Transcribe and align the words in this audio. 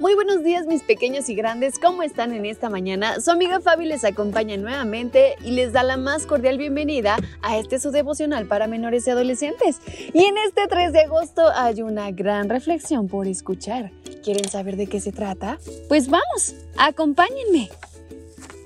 Muy 0.00 0.14
buenos 0.14 0.42
días 0.42 0.66
mis 0.66 0.82
pequeños 0.82 1.28
y 1.28 1.34
grandes, 1.34 1.78
¿cómo 1.78 2.02
están 2.02 2.32
en 2.32 2.46
esta 2.46 2.70
mañana? 2.70 3.20
Su 3.20 3.32
amiga 3.32 3.60
Fabi 3.60 3.84
les 3.84 4.02
acompaña 4.02 4.56
nuevamente 4.56 5.34
y 5.44 5.50
les 5.50 5.74
da 5.74 5.82
la 5.82 5.98
más 5.98 6.24
cordial 6.24 6.56
bienvenida 6.56 7.18
a 7.42 7.58
este 7.58 7.78
su 7.78 7.90
devocional 7.90 8.46
para 8.46 8.66
menores 8.66 9.06
y 9.06 9.10
adolescentes. 9.10 9.76
Y 10.14 10.24
en 10.24 10.38
este 10.38 10.66
3 10.66 10.94
de 10.94 11.00
agosto 11.00 11.42
hay 11.54 11.82
una 11.82 12.12
gran 12.12 12.48
reflexión 12.48 13.08
por 13.08 13.26
escuchar. 13.26 13.92
¿Quieren 14.24 14.48
saber 14.48 14.76
de 14.76 14.86
qué 14.86 15.02
se 15.02 15.12
trata? 15.12 15.58
Pues 15.90 16.08
vamos, 16.08 16.54
acompáñenme. 16.78 17.68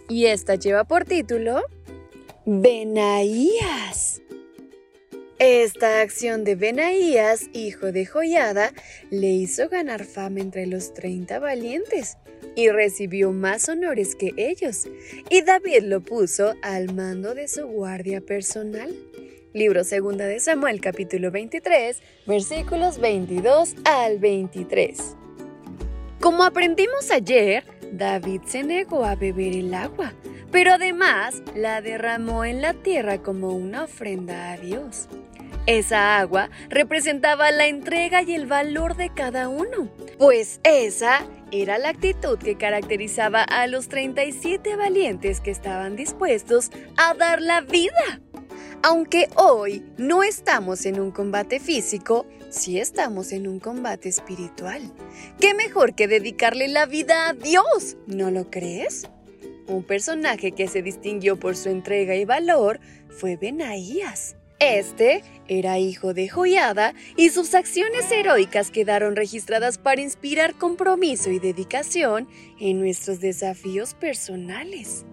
Y 0.09 0.27
esta 0.27 0.55
lleva 0.55 0.85
por 0.85 1.05
título 1.05 1.63
Benaías. 2.47 4.23
Esta 5.47 6.01
acción 6.01 6.43
de 6.43 6.55
Benaías, 6.55 7.51
hijo 7.53 7.93
de 7.93 8.07
Joyada, 8.07 8.73
le 9.11 9.27
hizo 9.27 9.69
ganar 9.69 10.07
fama 10.07 10.41
entre 10.41 10.67
los 10.67 10.95
30 10.95 11.39
valientes 11.39 12.17
y 12.57 12.71
recibió 12.71 13.31
más 13.31 13.69
honores 13.69 14.15
que 14.15 14.33
ellos, 14.39 14.89
y 15.29 15.43
David 15.43 15.83
lo 15.83 16.01
puso 16.01 16.55
al 16.63 16.95
mando 16.95 17.35
de 17.35 17.47
su 17.49 17.67
guardia 17.67 18.23
personal. 18.23 18.97
Libro 19.53 19.83
2 19.83 20.17
de 20.17 20.41
Samuel 20.41 20.81
capítulo 20.81 21.31
23, 21.31 22.01
versículos 22.27 22.99
22 22.99 23.75
al 23.85 24.19
23. 24.21 24.99
Como 26.21 26.45
aprendimos 26.45 27.11
ayer, 27.11 27.65
David 27.93 28.41
se 28.47 28.63
negó 28.63 29.05
a 29.05 29.15
beber 29.15 29.53
el 29.53 29.75
agua, 29.75 30.15
pero 30.51 30.73
además 30.73 31.43
la 31.55 31.83
derramó 31.83 32.47
en 32.47 32.63
la 32.63 32.73
tierra 32.73 33.19
como 33.21 33.55
una 33.55 33.85
ofrenda 33.85 34.51
a 34.53 34.57
Dios. 34.57 35.07
Esa 35.67 36.19
agua 36.19 36.51
representaba 36.69 37.51
la 37.51 37.67
entrega 37.67 38.23
y 38.23 38.35
el 38.35 38.47
valor 38.47 38.97
de 38.97 39.15
cada 39.15 39.49
uno, 39.49 39.89
pues 40.19 40.61
esa 40.63 41.27
era 41.53 41.79
la 41.79 41.89
actitud 41.89 42.39
que 42.39 42.57
caracterizaba 42.57 43.43
a 43.43 43.67
los 43.67 43.89
37 43.89 44.77
valientes 44.77 45.41
que 45.41 45.51
estaban 45.51 45.97
dispuestos 45.97 46.71
a 46.99 47.15
dar 47.15 47.41
la 47.41 47.63
vida. 47.63 48.21
Aunque 48.83 49.31
hoy 49.37 49.83
no 49.97 50.23
estamos 50.23 50.85
en 50.85 51.01
un 51.01 51.11
combate 51.11 51.59
físico, 51.59 52.27
sí 52.51 52.79
estamos 52.79 53.33
en 53.33 53.49
un 53.49 53.59
combate 53.59 54.11
espiritual. 54.11 54.83
¿Qué 55.41 55.55
mejor 55.55 55.95
que 55.95 56.09
dedicarle 56.09 56.69
la 56.69 56.85
vida 56.85 57.31
a 57.31 57.33
Dios? 57.33 57.97
¿No 58.07 58.31
lo 58.31 58.51
crees? 58.51 59.09
Un 59.67 59.83
personaje 59.83 60.53
que 60.53 60.69
se 60.69 60.83
distinguió 60.83 61.41
por 61.41 61.57
su 61.57 61.71
entrega 61.71 62.15
y 62.17 62.27
valor 62.27 62.81
fue 63.09 63.37
Benaías. 63.37 64.37
Este 64.65 65.23
era 65.47 65.79
hijo 65.79 66.15
de 66.15 66.27
Joyada 66.27 66.95
y 67.17 67.29
sus 67.29 67.55
acciones 67.55 68.11
heroicas 68.11 68.71
quedaron 68.71 69.15
registradas 69.15 69.77
para 69.77 70.01
inspirar 70.01 70.55
compromiso 70.55 71.29
y 71.31 71.39
dedicación 71.39 72.27
en 72.59 72.81
nuestros 72.81 73.21
desafíos 73.21 73.93
personales. 73.93 75.05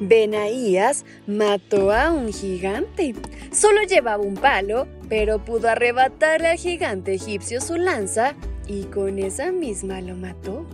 Benaías 0.00 1.04
mató 1.26 1.92
a 1.92 2.10
un 2.12 2.32
gigante. 2.32 3.14
Solo 3.52 3.82
llevaba 3.82 4.22
un 4.22 4.36
palo, 4.36 4.88
pero 5.10 5.44
pudo 5.44 5.68
arrebatarle 5.68 6.48
al 6.48 6.56
gigante 6.56 7.12
egipcio 7.12 7.60
su 7.60 7.76
lanza 7.76 8.36
y 8.66 8.84
con 8.84 9.18
esa 9.18 9.52
misma 9.52 10.00
lo 10.00 10.16
mató. 10.16 10.64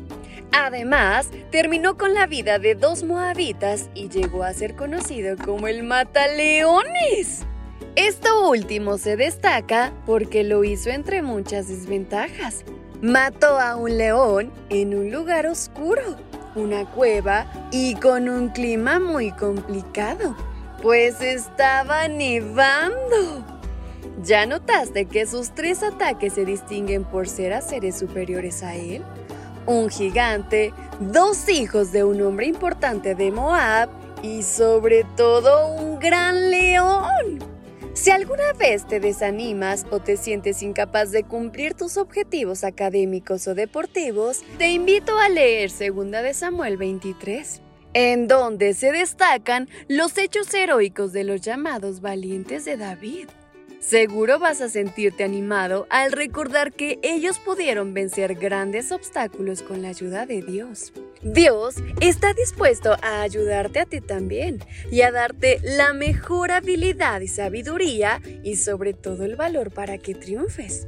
Además, 0.53 1.31
terminó 1.51 1.99
con 1.99 2.15
la 2.15 2.29
vida 2.29 2.61
de 2.61 2.77
dos 2.77 3.03
moabitas 3.03 3.91
y 3.93 4.09
llegó 4.09 4.45
a 4.45 4.55
ser 4.55 4.77
conocido 4.77 5.37
como 5.37 5.67
el 5.67 5.83
Mataleones. 5.83 7.45
Esto 7.97 8.49
último 8.49 8.99
se 8.99 9.17
destaca 9.17 9.93
porque 10.07 10.45
lo 10.45 10.65
hizo 10.65 10.91
entre 10.91 11.23
muchas 11.23 11.69
desventajas. 11.69 12.65
Mató 13.01 13.61
a 13.61 13.77
un 13.77 13.97
león 13.99 14.53
en 14.71 14.95
un 14.95 15.11
lugar 15.11 15.47
oscuro, 15.47 16.03
una 16.55 16.85
cueva 16.91 17.47
y 17.71 17.95
con 17.97 18.29
un 18.29 18.49
clima 18.49 18.99
muy 18.99 19.31
complicado, 19.33 20.37
pues 20.83 21.21
estaba 21.21 22.09
nevando. 22.09 23.45
¿Ya 24.23 24.47
notaste 24.47 25.07
que 25.07 25.27
sus 25.27 25.51
tres 25.51 25.83
ataques 25.83 26.35
se 26.35 26.45
distinguen 26.45 27.05
por 27.05 27.29
ser 27.29 27.53
a 27.53 27.61
seres 27.61 27.99
superiores 27.99 28.63
a 28.63 28.75
él? 28.75 29.03
Un 29.67 29.89
gigante, 29.89 30.73
dos 31.01 31.49
hijos 31.49 31.91
de 31.93 32.05
un 32.05 32.21
hombre 32.23 32.47
importante 32.47 33.15
de 33.15 33.31
Moab 33.31 33.89
y 34.23 34.43
sobre 34.43 35.05
todo 35.17 35.75
un 35.75 35.99
gran 35.99 36.51
león. 36.51 37.24
Si 37.95 38.11
alguna 38.11 38.53
vez 38.55 38.89
te 38.89 38.99
desanimas 38.99 39.87
o 39.93 40.01
te 40.01 40.17
sientes 40.17 40.65
incapaz 40.65 41.13
de 41.13 41.23
cumplir 41.23 41.75
tus 41.75 41.97
objetivos 41.97 42.65
académicos 42.65 43.47
o 43.47 43.55
deportivos, 43.55 44.43
te 44.59 44.73
invito 44.73 45.17
a 45.17 45.29
leer 45.29 45.71
2 45.71 46.11
de 46.11 46.35
Samuel 46.35 46.77
23, 46.77 47.63
en 47.93 48.27
donde 48.27 48.75
se 48.75 48.91
destacan 48.91 49.69
los 49.87 50.19
hechos 50.19 50.53
heroicos 50.53 51.13
de 51.13 51.23
los 51.23 51.41
llamados 51.41 52.01
valientes 52.01 52.65
de 52.65 52.77
David. 52.77 53.29
Seguro 53.87 54.39
vas 54.39 54.63
a 54.63 54.71
sentirte 54.71 55.25
animado 55.25 55.87
al 55.91 56.13
recordar 56.13 56.73
que 56.73 56.99
ellos 57.03 57.39
pudieron 57.39 57.93
vencer 57.93 58.35
grandes 58.35 58.91
obstáculos 58.93 59.61
con 59.61 59.83
la 59.83 59.89
ayuda 59.89 60.25
de 60.25 60.41
Dios. 60.41 60.95
Dios 61.23 61.75
está 62.01 62.33
dispuesto 62.33 62.97
a 63.03 63.21
ayudarte 63.21 63.81
a 63.81 63.85
ti 63.85 64.01
también 64.01 64.61
y 64.91 65.03
a 65.03 65.13
darte 65.13 65.59
la 65.63 65.93
mejor 65.93 66.51
habilidad 66.51 67.21
y 67.21 67.29
sabiduría 67.29 68.23
y 68.43 68.57
sobre 68.57 68.95
todo 68.95 69.27
el 69.27 69.37
valor 69.37 69.71
para 69.71 69.99
que 69.99 70.15
triunfes. 70.15 70.87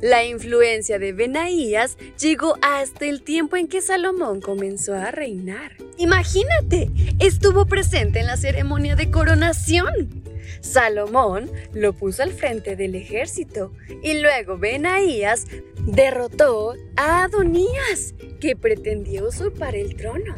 La 0.00 0.24
influencia 0.24 0.98
de 0.98 1.12
Benaías 1.12 1.96
llegó 2.20 2.56
hasta 2.60 3.06
el 3.06 3.22
tiempo 3.22 3.56
en 3.56 3.66
que 3.66 3.80
Salomón 3.80 4.40
comenzó 4.40 4.94
a 4.94 5.10
reinar. 5.10 5.72
Imagínate, 5.96 6.90
estuvo 7.18 7.66
presente 7.66 8.20
en 8.20 8.26
la 8.26 8.36
ceremonia 8.36 8.94
de 8.94 9.10
coronación. 9.10 10.22
Salomón 10.60 11.50
lo 11.72 11.92
puso 11.92 12.22
al 12.22 12.32
frente 12.32 12.76
del 12.76 12.94
ejército 12.94 13.72
y 14.02 14.20
luego 14.20 14.58
Benaías 14.58 15.46
derrotó 15.86 16.74
a 16.96 17.24
Adonías, 17.24 18.14
que 18.40 18.56
pretendía 18.56 19.24
usurpar 19.24 19.74
el 19.74 19.96
trono. 19.96 20.34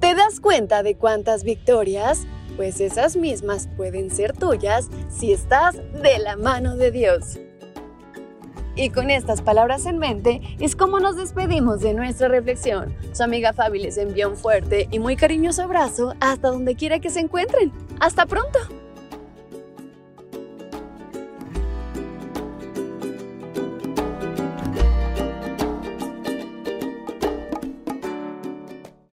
¿Te 0.00 0.14
das 0.14 0.40
cuenta 0.40 0.82
de 0.82 0.96
cuántas 0.96 1.44
victorias? 1.44 2.26
Pues 2.56 2.80
esas 2.80 3.16
mismas 3.16 3.68
pueden 3.76 4.10
ser 4.10 4.32
tuyas 4.32 4.88
si 5.08 5.32
estás 5.32 5.76
de 5.76 6.18
la 6.18 6.36
mano 6.36 6.76
de 6.76 6.90
Dios. 6.90 7.38
Y 8.74 8.90
con 8.90 9.10
estas 9.10 9.42
palabras 9.42 9.86
en 9.86 9.98
mente 9.98 10.40
es 10.58 10.76
como 10.76 11.00
nos 11.00 11.16
despedimos 11.16 11.80
de 11.80 11.94
nuestra 11.94 12.28
reflexión. 12.28 12.94
Su 13.12 13.22
amiga 13.22 13.52
Fabi 13.52 13.80
les 13.80 13.98
envía 13.98 14.28
un 14.28 14.36
fuerte 14.36 14.88
y 14.90 14.98
muy 14.98 15.16
cariñoso 15.16 15.62
abrazo 15.62 16.14
hasta 16.20 16.48
donde 16.48 16.74
quiera 16.74 16.98
que 16.98 17.10
se 17.10 17.20
encuentren. 17.20 17.72
¡Hasta 18.00 18.26
pronto! 18.26 18.58